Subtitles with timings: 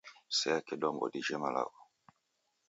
[0.37, 1.81] Sea kidombo dijhe malagho.